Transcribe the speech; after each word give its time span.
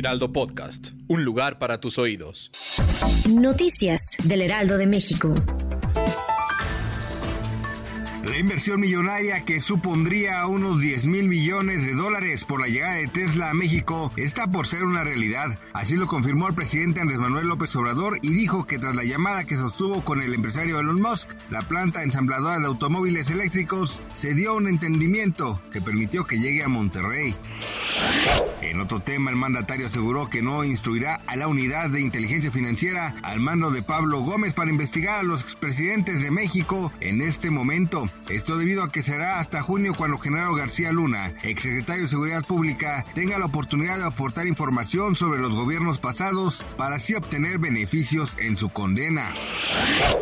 Heraldo 0.00 0.32
Podcast, 0.32 0.92
un 1.08 1.26
lugar 1.26 1.58
para 1.58 1.78
tus 1.78 1.98
oídos. 1.98 2.50
Noticias 3.28 4.16
del 4.24 4.40
Heraldo 4.40 4.78
de 4.78 4.86
México. 4.86 5.34
La 8.24 8.38
inversión 8.38 8.80
millonaria 8.80 9.44
que 9.44 9.60
supondría 9.60 10.46
unos 10.46 10.80
10 10.80 11.06
mil 11.06 11.28
millones 11.28 11.84
de 11.84 11.92
dólares 11.94 12.44
por 12.44 12.62
la 12.62 12.68
llegada 12.68 12.94
de 12.94 13.08
Tesla 13.08 13.50
a 13.50 13.54
México 13.54 14.10
está 14.16 14.46
por 14.46 14.66
ser 14.66 14.84
una 14.84 15.04
realidad. 15.04 15.58
Así 15.74 15.96
lo 15.96 16.06
confirmó 16.06 16.48
el 16.48 16.54
presidente 16.54 17.02
Andrés 17.02 17.18
Manuel 17.18 17.48
López 17.48 17.76
Obrador 17.76 18.18
y 18.22 18.32
dijo 18.32 18.66
que 18.66 18.78
tras 18.78 18.96
la 18.96 19.04
llamada 19.04 19.44
que 19.44 19.56
sostuvo 19.56 20.02
con 20.02 20.22
el 20.22 20.32
empresario 20.32 20.80
Elon 20.80 21.02
Musk, 21.02 21.30
la 21.50 21.60
planta 21.60 22.02
ensambladora 22.02 22.58
de 22.58 22.66
automóviles 22.66 23.30
eléctricos 23.30 24.00
se 24.14 24.32
dio 24.32 24.54
un 24.54 24.66
entendimiento 24.66 25.60
que 25.70 25.82
permitió 25.82 26.26
que 26.26 26.38
llegue 26.38 26.64
a 26.64 26.68
Monterrey. 26.68 27.34
En 28.62 28.80
otro 28.80 29.00
tema, 29.00 29.30
el 29.30 29.36
mandatario 29.36 29.86
aseguró 29.86 30.30
que 30.30 30.42
no 30.42 30.64
instruirá 30.64 31.20
a 31.26 31.34
la 31.36 31.48
unidad 31.48 31.90
de 31.90 32.00
inteligencia 32.00 32.50
financiera 32.50 33.14
al 33.22 33.40
mando 33.40 33.70
de 33.70 33.82
Pablo 33.82 34.20
Gómez 34.20 34.54
para 34.54 34.70
investigar 34.70 35.18
a 35.18 35.22
los 35.22 35.42
expresidentes 35.42 36.22
de 36.22 36.30
México 36.30 36.92
en 37.00 37.20
este 37.20 37.50
momento. 37.50 38.08
Esto 38.28 38.56
debido 38.56 38.82
a 38.82 38.90
que 38.92 39.02
será 39.02 39.38
hasta 39.38 39.62
junio 39.62 39.92
cuando 39.96 40.18
Genaro 40.18 40.54
García 40.54 40.92
Luna, 40.92 41.32
exsecretario 41.42 42.04
de 42.04 42.08
Seguridad 42.08 42.44
Pública, 42.44 43.04
tenga 43.14 43.38
la 43.38 43.46
oportunidad 43.46 43.98
de 43.98 44.04
aportar 44.04 44.46
información 44.46 45.16
sobre 45.16 45.40
los 45.40 45.54
gobiernos 45.54 45.98
pasados 45.98 46.64
para 46.76 46.96
así 46.96 47.14
obtener 47.14 47.58
beneficios 47.58 48.36
en 48.38 48.56
su 48.56 48.68
condena. 48.68 49.32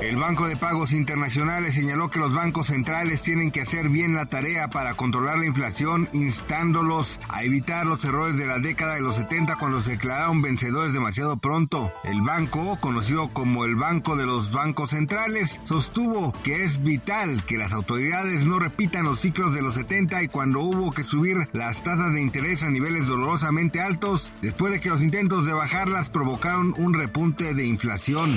El 0.00 0.16
Banco 0.16 0.48
de 0.48 0.56
Pagos 0.56 0.92
Internacionales 0.92 1.74
señaló 1.74 2.08
que 2.08 2.18
los 2.18 2.34
bancos 2.34 2.68
centrales 2.68 3.22
tienen 3.22 3.50
que 3.50 3.62
hacer 3.62 3.88
bien 3.88 4.14
la 4.14 4.26
tarea 4.26 4.68
para 4.68 4.94
controlar 4.94 5.38
la 5.38 5.46
inflación, 5.46 6.08
instándolos 6.12 7.20
a 7.28 7.42
evitar 7.42 7.67
los 7.68 8.02
errores 8.04 8.38
de 8.38 8.46
la 8.46 8.58
década 8.58 8.94
de 8.94 9.02
los 9.02 9.16
70 9.16 9.56
cuando 9.56 9.80
se 9.80 9.92
declararon 9.92 10.40
vencedores 10.40 10.94
demasiado 10.94 11.36
pronto. 11.36 11.92
El 12.02 12.22
banco, 12.22 12.78
conocido 12.80 13.28
como 13.28 13.66
el 13.66 13.76
Banco 13.76 14.16
de 14.16 14.24
los 14.24 14.52
Bancos 14.52 14.90
Centrales, 14.90 15.60
sostuvo 15.62 16.32
que 16.42 16.64
es 16.64 16.82
vital 16.82 17.44
que 17.44 17.58
las 17.58 17.74
autoridades 17.74 18.46
no 18.46 18.58
repitan 18.58 19.04
los 19.04 19.18
ciclos 19.18 19.52
de 19.52 19.60
los 19.60 19.74
70 19.74 20.22
y 20.22 20.28
cuando 20.28 20.60
hubo 20.60 20.92
que 20.92 21.04
subir 21.04 21.48
las 21.52 21.82
tasas 21.82 22.14
de 22.14 22.22
interés 22.22 22.62
a 22.62 22.70
niveles 22.70 23.06
dolorosamente 23.06 23.82
altos, 23.82 24.32
después 24.40 24.72
de 24.72 24.80
que 24.80 24.88
los 24.88 25.02
intentos 25.02 25.44
de 25.44 25.52
bajarlas 25.52 26.08
provocaron 26.08 26.74
un 26.78 26.94
repunte 26.94 27.52
de 27.52 27.66
inflación. 27.66 28.34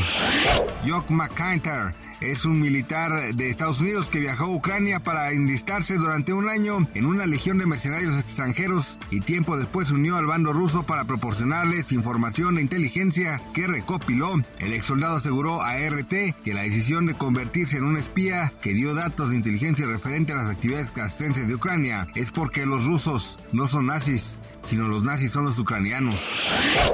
Jock 0.85 1.09
McIntyre 1.09 1.93
es 2.21 2.45
un 2.45 2.59
militar 2.59 3.33
de 3.33 3.49
Estados 3.49 3.81
Unidos 3.81 4.09
que 4.09 4.19
viajó 4.19 4.45
a 4.45 4.55
Ucrania 4.55 4.99
para 4.99 5.31
enlistarse 5.31 5.95
durante 5.95 6.33
un 6.33 6.47
año 6.49 6.87
en 6.93 7.05
una 7.05 7.25
legión 7.25 7.57
de 7.57 7.65
mercenarios 7.65 8.19
extranjeros 8.19 8.99
y 9.09 9.21
tiempo 9.21 9.57
después 9.57 9.91
unió 9.91 10.17
al 10.17 10.27
bando 10.27 10.53
ruso 10.53 10.83
para 10.83 11.05
proporcionarles 11.05 11.91
información 11.91 12.57
e 12.57 12.61
inteligencia 12.61 13.41
que 13.53 13.67
recopiló. 13.67 14.35
El 14.59 14.73
ex 14.73 14.85
soldado 14.85 15.17
aseguró 15.17 15.61
a 15.61 15.77
RT 15.77 16.13
que 16.43 16.53
la 16.53 16.61
decisión 16.61 17.07
de 17.07 17.15
convertirse 17.15 17.77
en 17.77 17.85
un 17.85 17.97
espía 17.97 18.53
que 18.61 18.73
dio 18.73 18.93
datos 18.93 19.31
de 19.31 19.37
inteligencia 19.37 19.87
referente 19.87 20.33
a 20.33 20.37
las 20.37 20.51
actividades 20.51 20.91
castrenses 20.91 21.47
de 21.47 21.55
Ucrania 21.55 22.07
es 22.15 22.31
porque 22.31 22.65
los 22.65 22.85
rusos 22.85 23.39
no 23.51 23.67
son 23.67 23.87
nazis, 23.87 24.37
sino 24.63 24.87
los 24.87 25.03
nazis 25.03 25.31
son 25.31 25.45
los 25.45 25.57
ucranianos. 25.57 26.35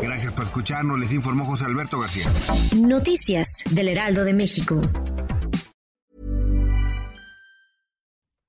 Gracias 0.02 0.34
por 0.34 0.46
escucharnos, 0.46 1.00
les 1.00 1.14
informó 1.14 1.46
José 1.46 1.66
Alberto 1.66 2.00
García. 2.00 2.26
Noticias 2.76 3.64
del 3.72 3.90
Heraldo 3.90 4.24
de 4.24 4.34
México. 4.34 4.82